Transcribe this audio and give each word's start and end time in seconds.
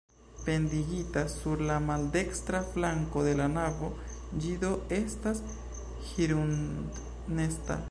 Pendigita 0.45 1.21
sur 1.33 1.59
la 1.71 1.75
maldekstra 1.89 2.61
flanko 2.69 3.25
de 3.29 3.35
la 3.41 3.47
navo, 3.57 3.91
ĝi 4.45 4.57
do 4.65 4.73
estas 5.01 5.45
hirundnesta. 6.09 7.79